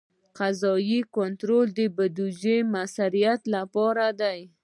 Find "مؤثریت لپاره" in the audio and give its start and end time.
2.73-4.05